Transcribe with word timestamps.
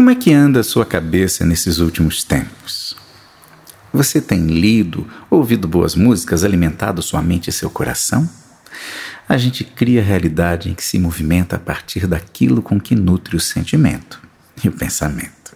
Como 0.00 0.08
é 0.08 0.14
que 0.14 0.32
anda 0.32 0.60
a 0.60 0.64
sua 0.64 0.86
cabeça 0.86 1.44
nesses 1.44 1.76
últimos 1.76 2.24
tempos? 2.24 2.96
Você 3.92 4.18
tem 4.18 4.46
lido, 4.46 5.06
ouvido 5.28 5.68
boas 5.68 5.94
músicas, 5.94 6.42
alimentado 6.42 7.02
sua 7.02 7.20
mente 7.20 7.50
e 7.50 7.52
seu 7.52 7.68
coração? 7.68 8.26
A 9.28 9.36
gente 9.36 9.62
cria 9.62 10.00
a 10.00 10.02
realidade 10.02 10.70
em 10.70 10.74
que 10.74 10.82
se 10.82 10.98
movimenta 10.98 11.56
a 11.56 11.58
partir 11.58 12.06
daquilo 12.06 12.62
com 12.62 12.80
que 12.80 12.94
nutre 12.94 13.36
o 13.36 13.40
sentimento 13.40 14.18
e 14.64 14.68
o 14.70 14.72
pensamento. 14.72 15.54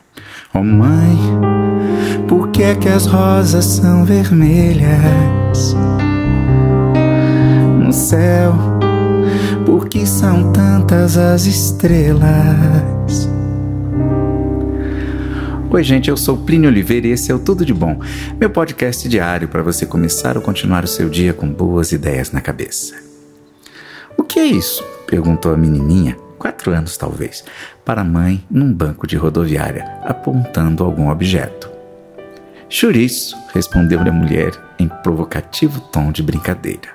Oh 0.53 0.63
mãe, 0.63 1.19
por 2.29 2.49
que 2.51 2.65
é 2.65 2.75
que 2.75 2.91
as 2.91 3.07
rosas 3.07 3.65
são 3.65 4.05
vermelhas? 4.05 5.75
No 7.83 7.91
céu, 7.95 8.55
por 9.65 9.89
que 9.89 10.05
são 10.05 10.53
tantas 10.53 11.17
as 11.17 11.47
estrelas? 11.47 12.94
Oi, 15.75 15.83
gente, 15.83 16.09
eu 16.09 16.17
sou 16.17 16.37
Plínio 16.37 16.71
Oliveira 16.71 17.09
e 17.09 17.11
esse 17.11 17.33
é 17.33 17.35
o 17.35 17.39
Tudo 17.41 17.67
de 17.67 17.75
Bom, 17.75 17.99
meu 18.39 18.49
podcast 18.49 19.09
diário 19.09 19.49
para 19.49 19.61
você 19.61 19.85
começar 19.85 20.37
ou 20.37 20.43
continuar 20.43 20.85
o 20.85 20.87
seu 20.87 21.09
dia 21.09 21.33
com 21.33 21.49
boas 21.49 21.91
ideias 21.91 22.31
na 22.31 22.41
cabeça. 22.41 22.95
O 24.17 24.23
que 24.23 24.39
é 24.39 24.45
isso? 24.45 24.85
perguntou 25.05 25.53
a 25.53 25.57
menininha, 25.57 26.17
quatro 26.39 26.71
anos 26.71 26.97
talvez, 26.97 27.45
para 27.85 28.03
a 28.03 28.05
mãe 28.05 28.45
num 28.49 28.73
banco 28.73 29.05
de 29.05 29.17
rodoviária, 29.17 29.85
apontando 30.05 30.85
algum 30.85 31.11
objeto. 31.11 31.69
Chouriço, 32.69 33.37
respondeu-lhe 33.53 34.11
a 34.11 34.13
mulher 34.13 34.53
em 34.79 34.87
provocativo 34.87 35.81
tom 35.81 36.13
de 36.13 36.23
brincadeira. 36.23 36.91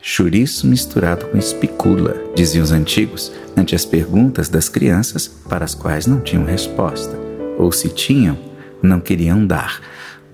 Chouriço 0.00 0.68
misturado 0.68 1.26
com 1.26 1.36
espicula, 1.36 2.14
diziam 2.36 2.62
os 2.62 2.70
antigos, 2.70 3.32
ante 3.56 3.74
as 3.74 3.84
perguntas 3.84 4.48
das 4.48 4.68
crianças 4.68 5.26
para 5.26 5.64
as 5.64 5.74
quais 5.74 6.06
não 6.06 6.20
tinham 6.20 6.44
resposta 6.44 7.29
ou 7.60 7.70
se 7.70 7.90
tinham, 7.90 8.38
não 8.82 9.00
queriam 9.00 9.46
dar, 9.46 9.80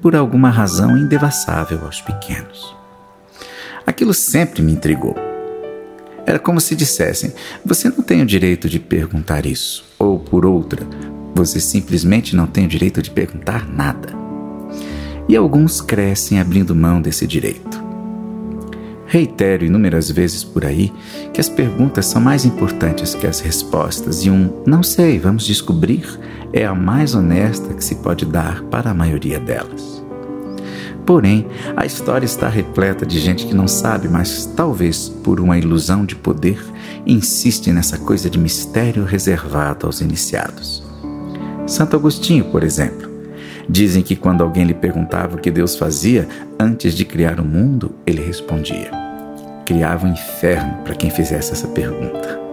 por 0.01 0.15
alguma 0.15 0.49
razão 0.49 0.97
indevassável 0.97 1.81
aos 1.85 2.01
pequenos. 2.01 2.75
Aquilo 3.85 4.15
sempre 4.15 4.63
me 4.63 4.73
intrigou. 4.73 5.17
Era 6.25 6.39
como 6.39 6.61
se 6.61 6.77
dissessem: 6.77 7.33
você 7.65 7.89
não 7.89 8.03
tem 8.03 8.23
o 8.23 8.27
direito 8.27 8.69
de 8.69 8.79
perguntar 8.79 9.45
isso, 9.45 9.85
ou 9.99 10.21
por 10.21 10.47
outra, 10.47 10.87
você 11.35 11.59
simplesmente 11.59 12.37
não 12.37 12.47
tem 12.47 12.65
o 12.65 12.69
direito 12.69 13.03
de 13.03 13.11
perguntar 13.11 13.69
nada. 13.69 14.09
E 15.29 15.35
alguns 15.35 15.81
crescem 15.81 16.39
abrindo 16.39 16.75
mão 16.75 17.03
desse 17.03 17.27
direito. 17.27 17.85
Reitero 19.09 19.65
inúmeras 19.65 20.11
vezes 20.11 20.43
por 20.43 20.65
aí 20.65 20.93
que 21.33 21.41
as 21.41 21.49
perguntas 21.49 22.07
são 22.07 22.21
mais 22.21 22.45
importantes 22.45 23.15
que 23.15 23.27
as 23.27 23.41
respostas 23.41 24.25
e 24.25 24.31
um 24.31 24.63
não 24.67 24.83
sei, 24.83 25.19
vamos 25.19 25.47
descobrir 25.47 26.19
é 26.57 26.65
a 26.65 26.75
mais 26.75 27.15
honesta 27.15 27.75
que 27.75 27.85
se 27.85 27.97
pode 27.97 28.25
dar 28.25 28.63
para 28.65 28.91
a 28.91 28.95
maioria 28.95 29.39
delas. 29.39 30.03
Porém, 31.05 31.47
a 31.77 31.85
história 31.85 32.25
está 32.25 32.49
repleta 32.49 33.05
de 33.05 33.21
gente 33.21 33.47
que 33.47 33.55
não 33.55 33.69
sabe, 33.69 34.09
mas 34.09 34.47
talvez 34.57 35.07
por 35.23 35.39
uma 35.39 35.59
ilusão 35.59 36.07
de 36.07 36.17
poder, 36.17 36.59
insiste 37.07 37.71
nessa 37.71 37.99
coisa 37.99 38.31
de 38.31 38.39
mistério 38.39 39.05
reservado 39.05 39.85
aos 39.85 40.01
iniciados. 40.01 40.83
Santo 41.67 41.95
Agostinho, 41.95 42.47
por 42.47 42.65
exemplo, 42.65 43.07
dizem 43.69 44.03
que 44.03 44.17
quando 44.17 44.43
alguém 44.43 44.65
lhe 44.65 44.75
perguntava 44.75 45.37
o 45.37 45.41
que 45.41 45.51
Deus 45.51 45.77
fazia 45.77 46.27
antes 46.59 46.95
de 46.95 47.05
criar 47.05 47.39
o 47.39 47.45
mundo, 47.45 47.95
ele 48.07 48.23
respondia: 48.23 48.91
criava 49.67 50.07
o 50.07 50.09
um 50.09 50.13
inferno 50.13 50.79
para 50.85 50.95
quem 50.95 51.11
fizesse 51.11 51.53
essa 51.53 51.69
pergunta. 51.69 52.47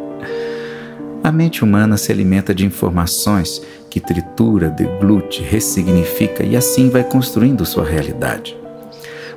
A 1.24 1.31
mente 1.31 1.64
humana 1.64 1.96
se 1.96 2.12
alimenta 2.12 2.54
de 2.54 2.66
informações 2.66 3.62
que 3.94 4.00
tritura, 4.00 4.72
deglute, 4.72 5.44
ressignifica 5.44 6.44
e 6.44 6.56
assim 6.56 6.90
vai 6.90 7.04
construindo 7.04 7.64
sua 7.64 7.86
realidade. 7.86 8.58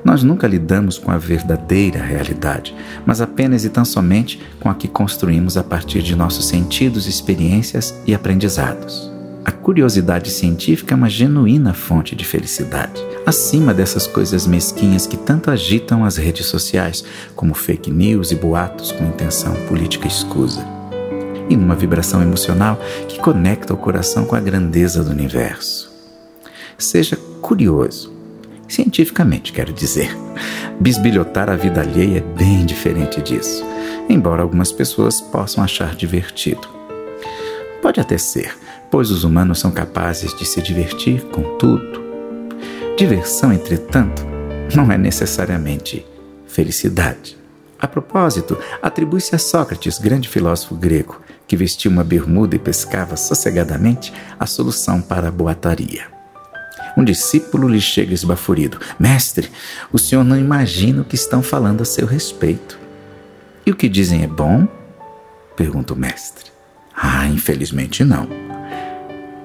Nós 0.02 0.22
nunca 0.22 0.46
lidamos 0.46 0.96
com 0.96 1.10
a 1.10 1.18
verdadeira 1.18 2.02
realidade, 2.02 2.74
mas 3.04 3.20
apenas 3.20 3.66
e 3.66 3.68
tão 3.68 3.84
somente 3.84 4.40
com 4.58 4.70
a 4.70 4.74
que 4.74 4.88
construímos 4.88 5.58
a 5.58 5.62
partir 5.62 6.00
de 6.00 6.16
nossos 6.16 6.46
sentidos, 6.46 7.06
experiências 7.06 7.94
e 8.06 8.14
aprendizados. 8.14 9.12
A 9.44 9.52
curiosidade 9.52 10.30
científica 10.30 10.94
é 10.94 10.96
uma 10.96 11.10
genuína 11.10 11.74
fonte 11.74 12.16
de 12.16 12.24
felicidade, 12.24 12.98
acima 13.26 13.74
dessas 13.74 14.06
coisas 14.06 14.46
mesquinhas 14.46 15.06
que 15.06 15.18
tanto 15.18 15.50
agitam 15.50 16.02
as 16.02 16.16
redes 16.16 16.46
sociais, 16.46 17.04
como 17.34 17.52
fake 17.52 17.90
news 17.90 18.30
e 18.30 18.34
boatos 18.34 18.90
com 18.90 19.04
intenção 19.04 19.54
política 19.68 20.08
escusa 20.08 20.75
e 21.48 21.56
numa 21.56 21.74
vibração 21.74 22.22
emocional 22.22 22.78
que 23.08 23.18
conecta 23.18 23.74
o 23.74 23.76
coração 23.76 24.24
com 24.24 24.36
a 24.36 24.40
grandeza 24.40 25.02
do 25.02 25.10
universo. 25.10 25.90
Seja 26.78 27.16
curioso, 27.40 28.12
cientificamente 28.68 29.52
quero 29.52 29.72
dizer. 29.72 30.16
Bisbilhotar 30.78 31.48
a 31.48 31.56
vida 31.56 31.80
alheia 31.80 32.18
é 32.18 32.38
bem 32.38 32.66
diferente 32.66 33.22
disso, 33.22 33.64
embora 34.08 34.42
algumas 34.42 34.70
pessoas 34.70 35.20
possam 35.20 35.64
achar 35.64 35.94
divertido. 35.94 36.68
Pode 37.80 38.00
até 38.00 38.18
ser, 38.18 38.54
pois 38.90 39.10
os 39.10 39.24
humanos 39.24 39.58
são 39.58 39.70
capazes 39.70 40.34
de 40.34 40.44
se 40.44 40.60
divertir 40.60 41.22
com 41.26 41.56
tudo. 41.56 42.04
Diversão, 42.98 43.52
entretanto, 43.52 44.26
não 44.74 44.90
é 44.90 44.98
necessariamente 44.98 46.04
felicidade. 46.46 47.36
A 47.78 47.86
propósito, 47.86 48.56
atribui-se 48.82 49.34
a 49.34 49.38
Sócrates, 49.38 49.98
grande 49.98 50.28
filósofo 50.28 50.74
grego, 50.74 51.20
que 51.46 51.56
vestia 51.56 51.90
uma 51.90 52.04
bermuda 52.04 52.56
e 52.56 52.58
pescava 52.58 53.16
sossegadamente 53.16 54.12
a 54.38 54.46
solução 54.46 55.00
para 55.00 55.28
a 55.28 55.30
boataria. 55.30 56.06
Um 56.96 57.04
discípulo 57.04 57.68
lhe 57.68 57.80
chega 57.80 58.14
esbaforido: 58.14 58.78
Mestre, 58.98 59.50
o 59.92 59.98
senhor 59.98 60.24
não 60.24 60.38
imagina 60.38 61.02
o 61.02 61.04
que 61.04 61.14
estão 61.14 61.42
falando 61.42 61.82
a 61.82 61.84
seu 61.84 62.06
respeito. 62.06 62.78
E 63.64 63.70
o 63.70 63.76
que 63.76 63.88
dizem 63.88 64.22
é 64.22 64.26
bom? 64.26 64.66
pergunta 65.56 65.94
o 65.94 65.96
mestre. 65.96 66.50
Ah, 66.94 67.26
infelizmente 67.26 68.04
não. 68.04 68.28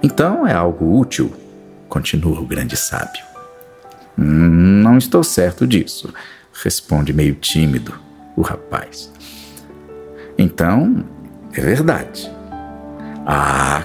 Então 0.03 0.47
é 0.47 0.53
algo 0.53 0.97
útil, 0.97 1.33
continua 1.89 2.39
o 2.39 2.45
grande 2.45 2.77
sábio. 2.77 3.23
Não 4.15 4.97
estou 4.97 5.23
certo 5.23 5.65
disso, 5.65 6.13
responde 6.63 7.13
meio 7.13 7.35
tímido 7.35 7.93
o 8.35 8.41
rapaz. 8.41 9.11
Então, 10.37 11.05
é 11.53 11.61
verdade. 11.61 12.31
Ah, 13.25 13.83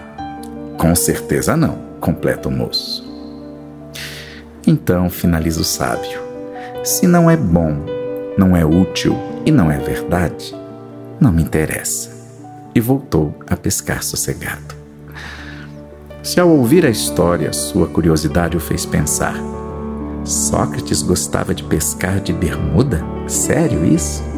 com 0.78 0.94
certeza 0.94 1.56
não, 1.56 1.78
completa 2.00 2.48
o 2.48 2.52
moço. 2.52 3.04
Então 4.66 5.08
finaliza 5.08 5.60
o 5.60 5.64
sábio: 5.64 6.20
se 6.84 7.06
não 7.06 7.30
é 7.30 7.36
bom, 7.36 7.76
não 8.36 8.56
é 8.56 8.64
útil 8.64 9.16
e 9.44 9.50
não 9.50 9.70
é 9.70 9.78
verdade, 9.78 10.54
não 11.20 11.32
me 11.32 11.42
interessa. 11.42 12.14
E 12.74 12.80
voltou 12.80 13.34
a 13.48 13.56
pescar 13.56 14.02
sossegado. 14.02 14.74
Se 16.22 16.40
ao 16.40 16.48
ouvir 16.50 16.84
a 16.84 16.90
história 16.90 17.52
sua 17.52 17.86
curiosidade 17.86 18.56
o 18.56 18.60
fez 18.60 18.84
pensar: 18.84 19.36
Sócrates 20.24 21.02
gostava 21.02 21.54
de 21.54 21.62
pescar 21.62 22.20
de 22.20 22.32
bermuda? 22.32 23.02
Sério 23.28 23.84
isso? 23.84 24.35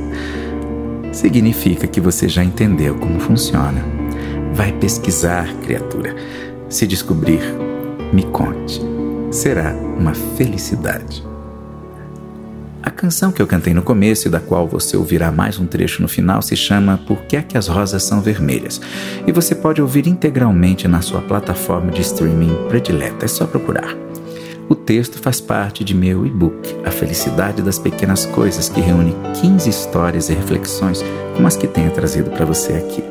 Significa 1.12 1.86
que 1.86 2.00
você 2.00 2.28
já 2.28 2.44
entendeu 2.44 2.94
como 2.96 3.20
funciona. 3.20 3.84
Vai 4.52 4.72
pesquisar, 4.72 5.48
criatura. 5.64 6.14
Se 6.68 6.86
descobrir, 6.86 7.40
me 8.12 8.24
conte. 8.24 8.80
Será 9.30 9.74
uma 9.74 10.14
felicidade. 10.14 11.26
A 12.82 12.90
canção 12.90 13.30
que 13.30 13.42
eu 13.42 13.46
cantei 13.46 13.74
no 13.74 13.82
começo 13.82 14.28
e 14.28 14.30
da 14.30 14.40
qual 14.40 14.66
você 14.66 14.96
ouvirá 14.96 15.30
mais 15.30 15.58
um 15.58 15.66
trecho 15.66 16.00
no 16.00 16.08
final 16.08 16.40
se 16.40 16.56
chama 16.56 16.98
Por 17.06 17.18
que 17.22 17.36
é 17.36 17.42
que 17.42 17.58
as 17.58 17.68
rosas 17.68 18.02
são 18.02 18.20
vermelhas? 18.20 18.80
E 19.26 19.32
você 19.32 19.54
pode 19.54 19.82
ouvir 19.82 20.06
integralmente 20.06 20.88
na 20.88 21.02
sua 21.02 21.20
plataforma 21.20 21.90
de 21.90 22.00
streaming 22.00 22.54
predileta. 22.68 23.24
É 23.24 23.28
só 23.28 23.46
procurar. 23.46 24.07
O 24.68 24.74
texto 24.74 25.18
faz 25.18 25.40
parte 25.40 25.82
de 25.82 25.94
meu 25.94 26.26
e-book 26.26 26.76
A 26.84 26.90
Felicidade 26.90 27.62
das 27.62 27.78
Pequenas 27.78 28.26
Coisas, 28.26 28.68
que 28.68 28.82
reúne 28.82 29.16
15 29.40 29.70
histórias 29.70 30.28
e 30.28 30.34
reflexões 30.34 31.02
como 31.34 31.48
as 31.48 31.56
que 31.56 31.66
tenho 31.66 31.90
trazido 31.90 32.30
para 32.30 32.44
você 32.44 32.74
aqui. 32.74 33.02